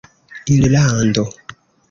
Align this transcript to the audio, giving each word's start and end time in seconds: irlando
irlando 0.53 1.23